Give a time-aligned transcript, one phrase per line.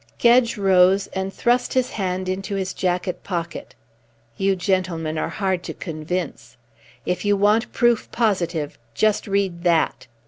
[0.17, 3.75] Gedge rose and thrust his hand into his jacket pocket.
[4.35, 6.57] "You gentlemen are hard to convince.
[7.05, 10.07] If you want proof positive, just read that."